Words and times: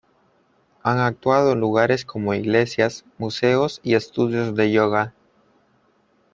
Han 0.81 0.97
actuado 0.97 1.51
en 1.51 1.59
lugares 1.59 2.05
como 2.05 2.33
iglesias, 2.33 3.05
museos 3.19 3.79
y 3.83 3.93
estudios 3.93 4.55
de 4.55 4.71
yoga. 4.71 5.13